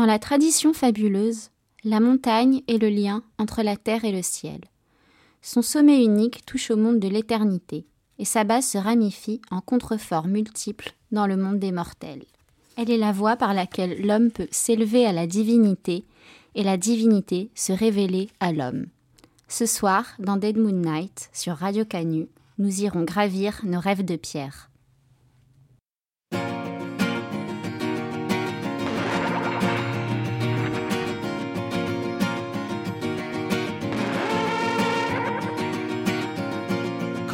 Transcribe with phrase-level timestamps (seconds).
[0.00, 1.50] Dans la tradition fabuleuse,
[1.84, 4.62] la montagne est le lien entre la terre et le ciel.
[5.42, 7.84] Son sommet unique touche au monde de l'éternité,
[8.18, 12.24] et sa base se ramifie en contreforts multiples dans le monde des mortels.
[12.78, 16.06] Elle est la voie par laquelle l'homme peut s'élever à la divinité
[16.54, 18.86] et la divinité se révéler à l'homme.
[19.48, 22.26] Ce soir, dans Dead Moon Night, sur Radio Canu,
[22.56, 24.69] nous irons gravir nos rêves de pierre.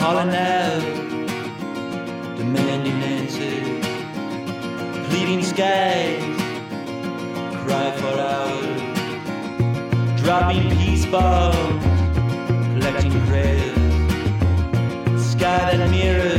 [0.06, 0.82] Calling out,
[2.36, 3.84] demanding answers,
[5.08, 6.22] pleading skies,
[7.64, 8.82] cry for hours,
[10.22, 11.84] dropping peace bombs,
[12.74, 13.74] collecting prayers,
[15.32, 16.35] sky that mirrors,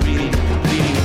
[0.00, 0.32] reading,
[0.70, 1.01] reading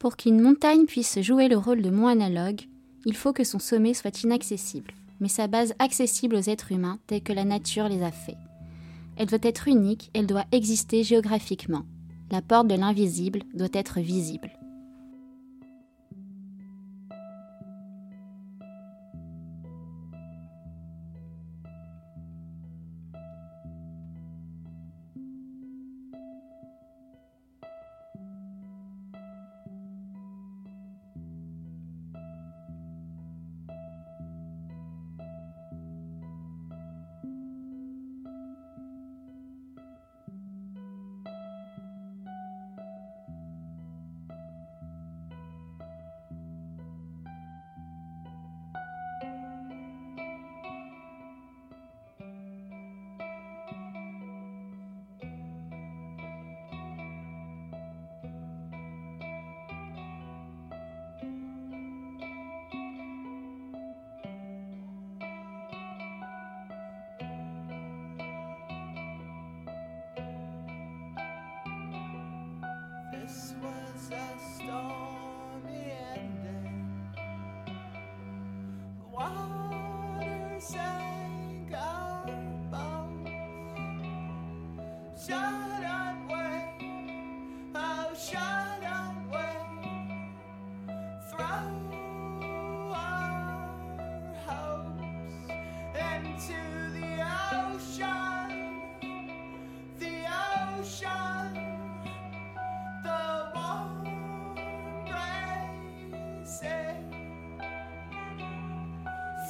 [0.00, 2.62] Pour qu'une montagne puisse jouer le rôle de mont analogue,
[3.04, 7.22] il faut que son sommet soit inaccessible, mais sa base accessible aux êtres humains tels
[7.22, 8.38] que la nature les a fait.
[9.18, 11.84] Elle doit être unique, elle doit exister géographiquement.
[12.30, 14.50] La porte de l'invisible doit être visible.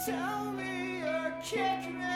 [0.05, 2.10] Tell me or kick me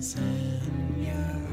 [0.00, 1.47] thousand.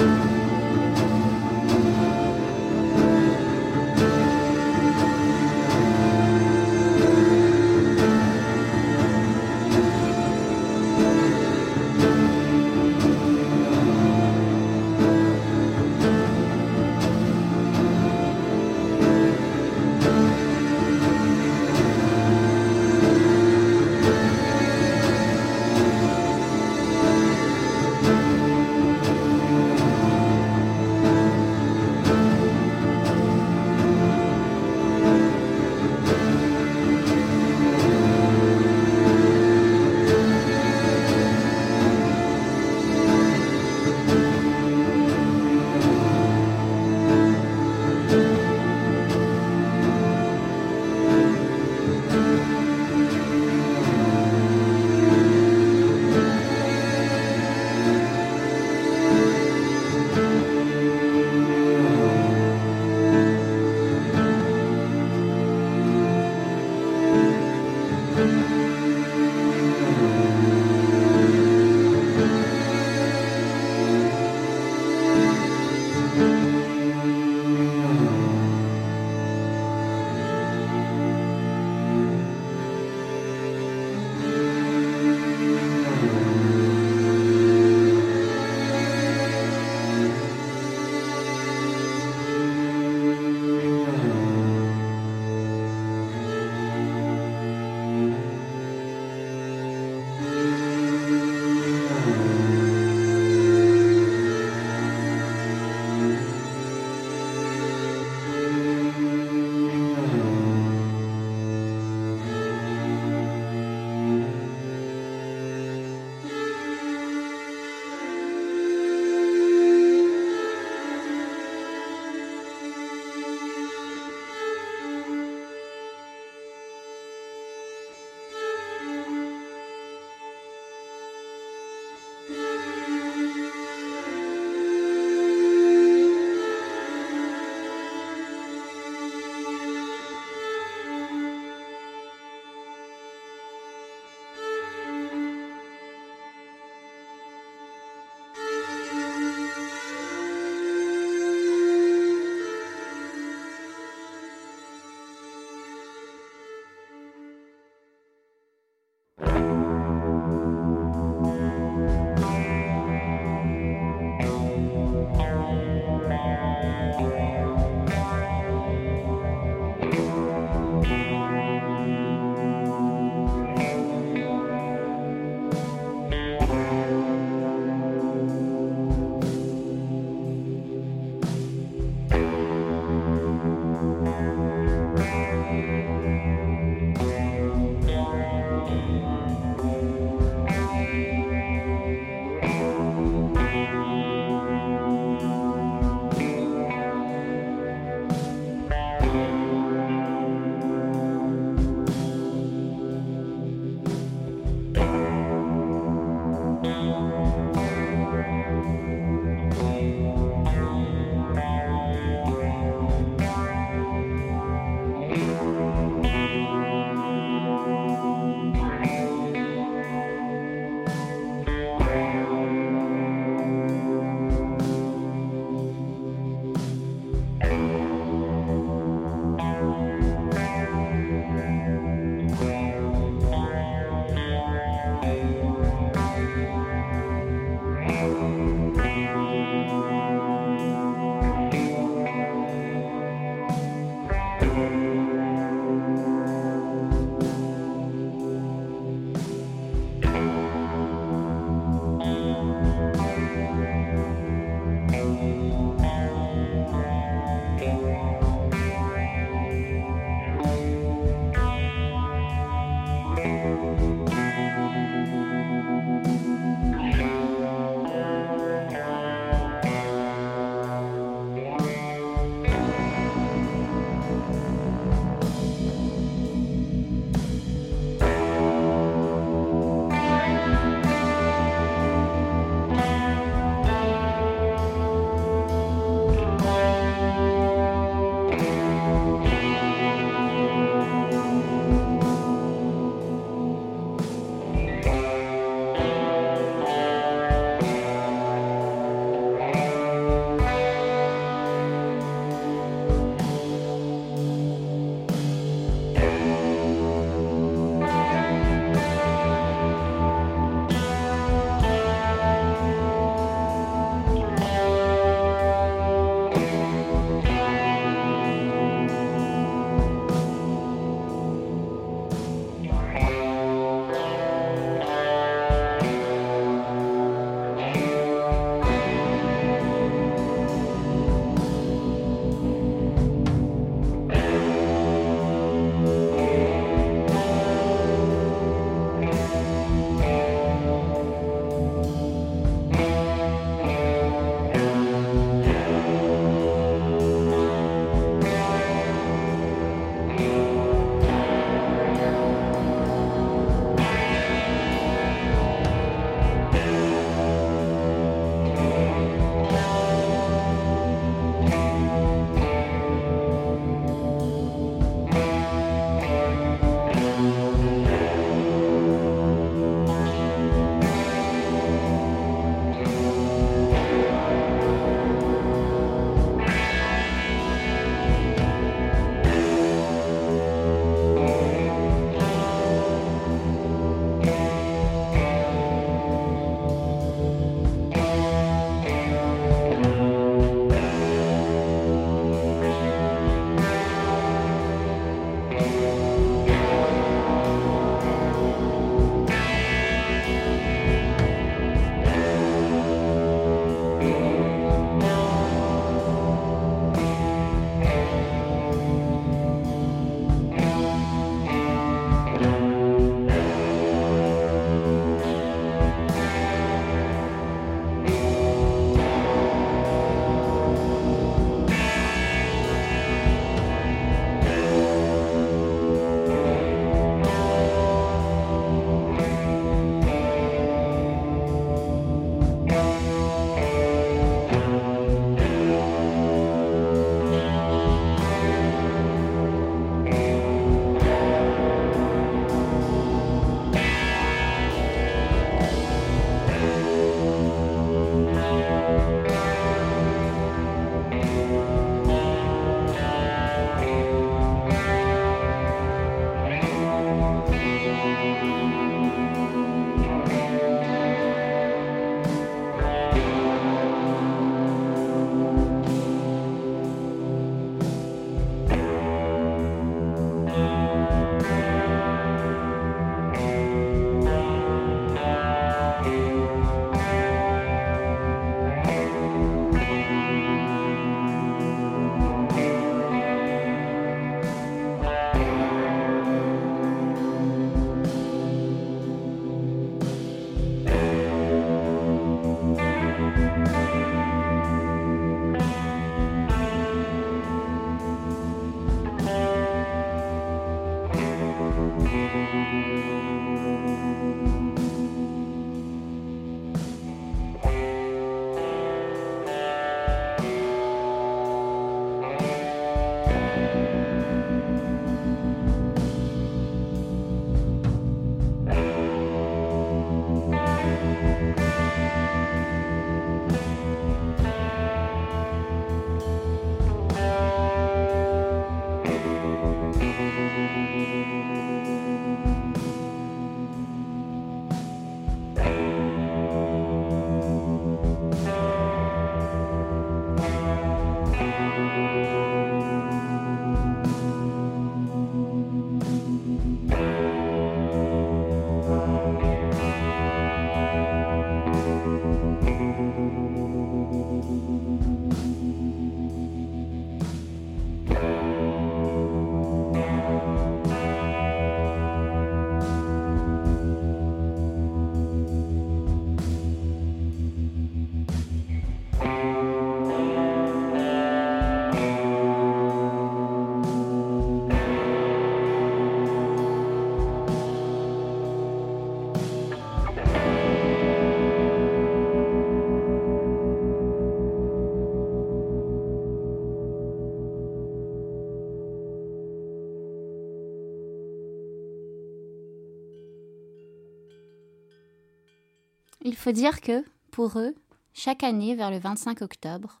[596.52, 597.74] Dire que, pour eux,
[598.12, 600.00] chaque année, vers le 25 octobre,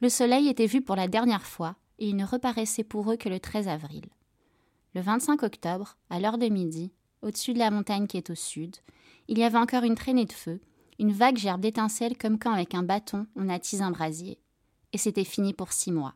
[0.00, 3.28] le soleil était vu pour la dernière fois et il ne reparaissait pour eux que
[3.28, 4.04] le 13 avril.
[4.94, 8.76] Le 25 octobre, à l'heure de midi, au-dessus de la montagne qui est au sud,
[9.28, 10.60] il y avait encore une traînée de feu,
[10.98, 14.38] une vague gerbe d'étincelles comme quand avec un bâton on attise un brasier.
[14.92, 16.14] Et c'était fini pour six mois.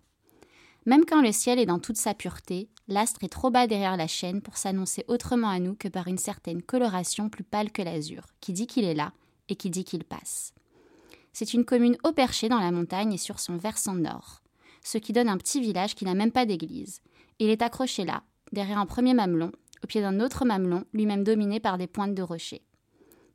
[0.85, 4.07] Même quand le ciel est dans toute sa pureté, l'astre est trop bas derrière la
[4.07, 8.27] chaîne pour s'annoncer autrement à nous que par une certaine coloration plus pâle que l'azur,
[8.41, 9.13] qui dit qu'il est là
[9.49, 10.53] et qui dit qu'il passe.
[11.33, 14.43] C'est une commune haut perchée dans la montagne et sur son versant nord,
[14.83, 17.03] ce qui donne un petit village qui n'a même pas d'église.
[17.39, 19.53] Il est accroché là, derrière un premier mamelon,
[19.85, 22.63] au pied d'un autre mamelon, lui-même dominé par des pointes de rochers.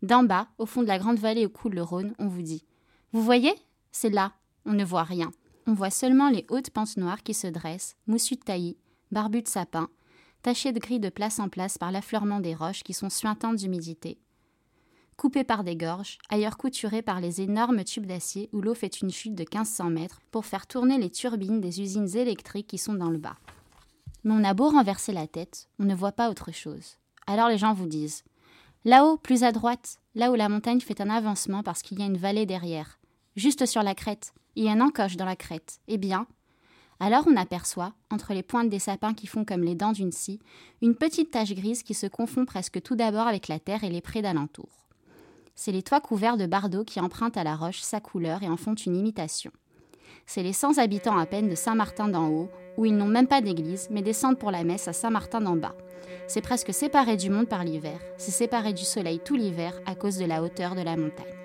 [0.02, 2.66] D'en bas, au fond de la grande vallée où coule le Rhône, on vous dit
[3.12, 3.54] Vous voyez
[3.92, 4.34] C'est là.
[4.66, 5.32] On ne voit rien.
[5.68, 8.78] On voit seulement les hautes pentes noires qui se dressent, moussues de taillis,
[9.12, 9.90] barbues de sapins,
[10.42, 14.18] tachées de gris de place en place par l'affleurement des roches qui sont suintantes d'humidité,
[15.22, 19.12] coupées par des gorges, ailleurs couturées par les énormes tubes d'acier où l'eau fait une
[19.12, 23.12] chute de 1500 mètres pour faire tourner les turbines des usines électriques qui sont dans
[23.12, 23.36] le bas.
[24.24, 26.98] Mais on a beau renverser la tête, on ne voit pas autre chose.
[27.28, 28.24] Alors les gens vous disent
[28.84, 32.08] Là-haut, plus à droite, là où la montagne fait un avancement parce qu'il y a
[32.08, 32.98] une vallée derrière,
[33.36, 35.82] juste sur la crête, il y a un encoche dans la crête.
[35.88, 36.26] Eh bien,
[37.00, 40.40] alors on aperçoit, entre les pointes des sapins qui font comme les dents d'une scie,
[40.82, 44.02] une petite tache grise qui se confond presque tout d'abord avec la terre et les
[44.02, 44.82] prés d'alentour.
[45.56, 48.58] C'est les toits couverts de bardeaux qui empruntent à la roche sa couleur et en
[48.58, 49.52] font une imitation.
[50.26, 53.42] C'est les 100 habitants à peine de Saint-Martin d'en haut, où ils n'ont même pas
[53.42, 55.76] d'église, mais descendent pour la messe à Saint-Martin d'en bas.
[56.28, 60.18] C'est presque séparé du monde par l'hiver, c'est séparé du soleil tout l'hiver à cause
[60.18, 61.41] de la hauteur de la montagne.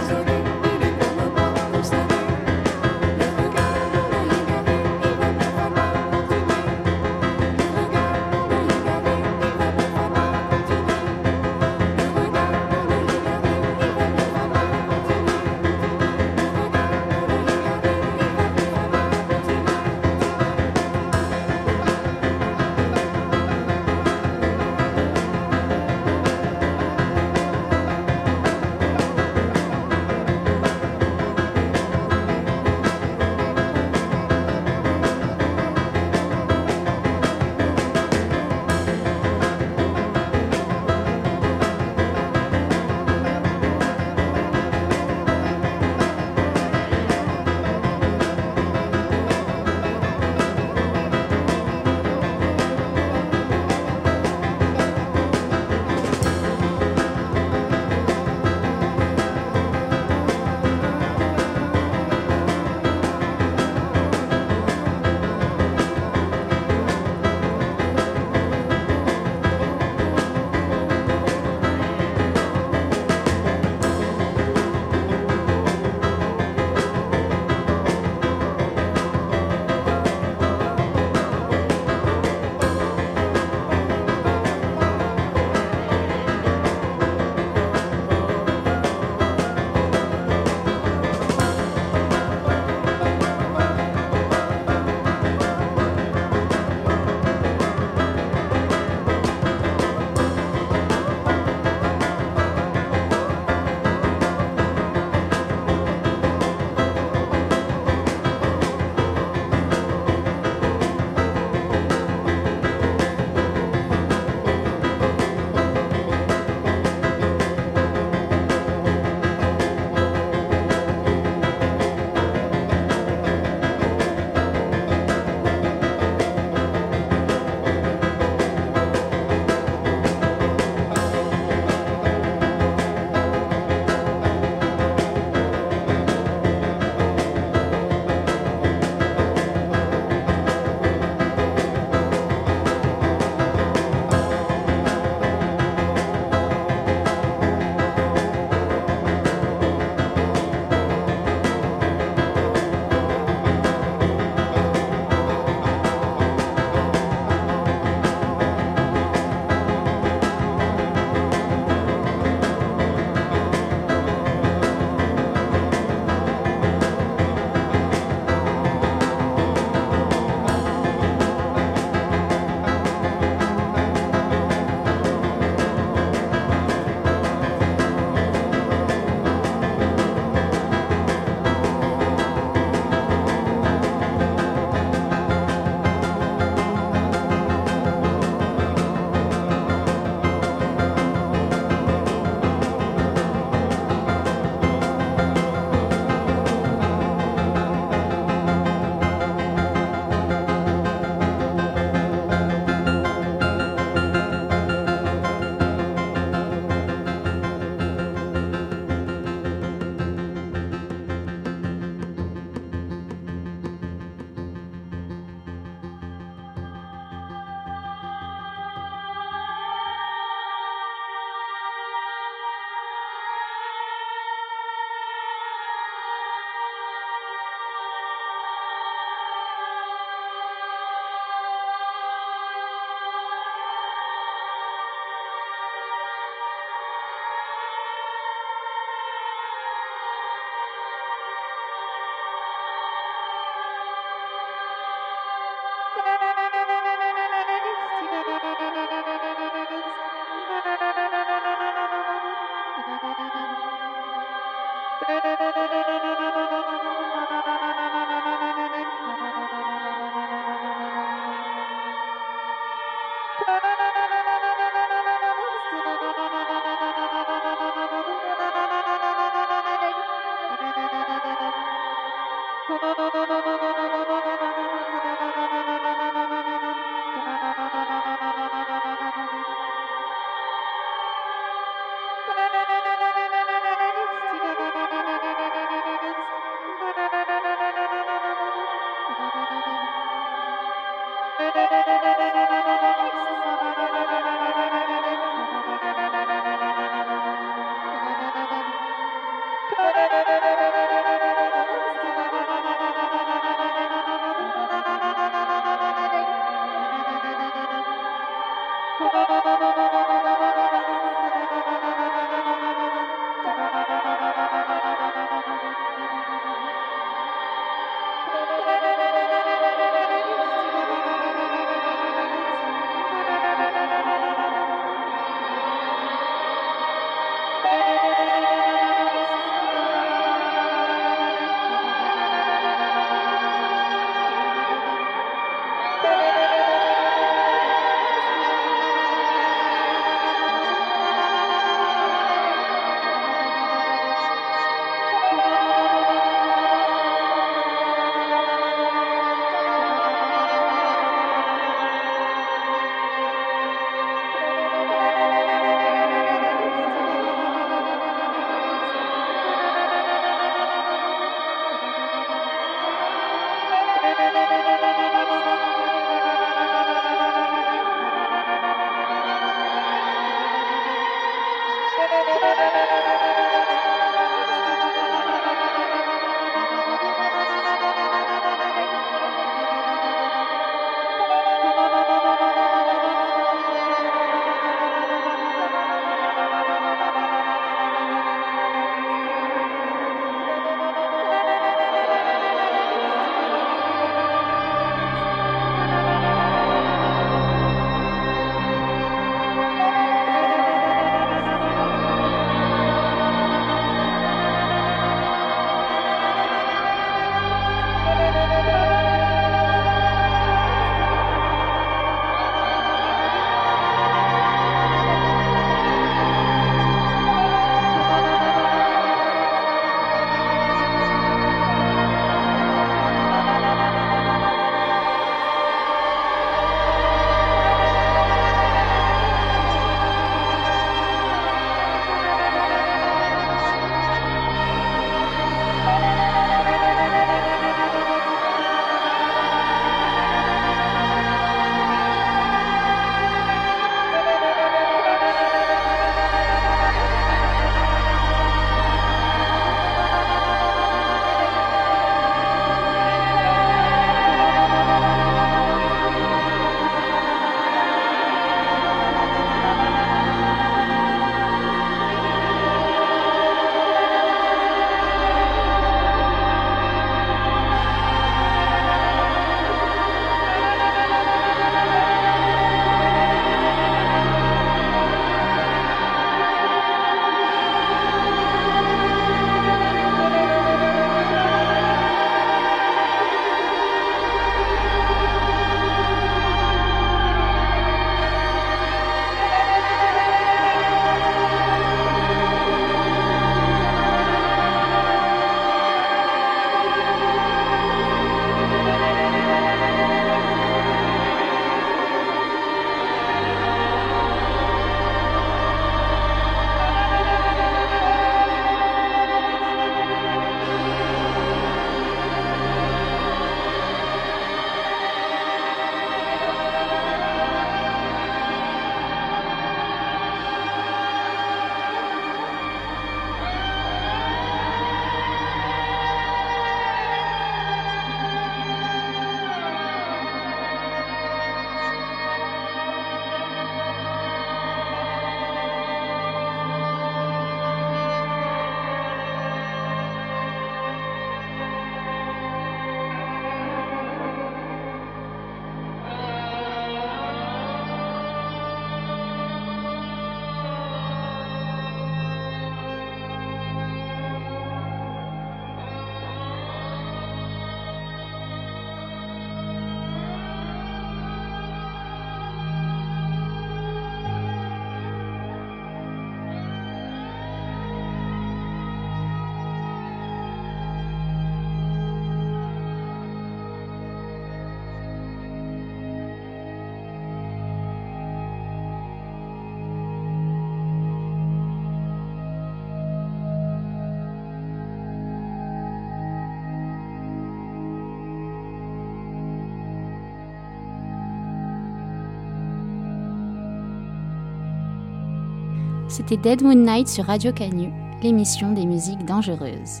[596.16, 597.90] C'était Dead Moon Night sur Radio Canu,
[598.22, 600.00] l'émission des musiques dangereuses.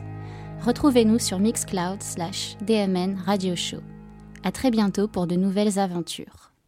[0.64, 3.80] Retrouvez-nous sur Mixcloud slash DMN Radio Show.
[4.44, 6.53] À très bientôt pour de nouvelles aventures.